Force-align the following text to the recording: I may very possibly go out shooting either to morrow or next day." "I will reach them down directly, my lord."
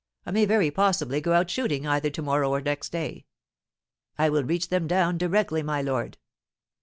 I 0.25 0.31
may 0.31 0.45
very 0.45 0.71
possibly 0.71 1.21
go 1.21 1.33
out 1.33 1.51
shooting 1.51 1.85
either 1.85 2.09
to 2.09 2.23
morrow 2.23 2.49
or 2.49 2.59
next 2.59 2.91
day." 2.91 3.27
"I 4.17 4.29
will 4.29 4.43
reach 4.43 4.69
them 4.69 4.87
down 4.87 5.19
directly, 5.19 5.61
my 5.61 5.83
lord." 5.83 6.17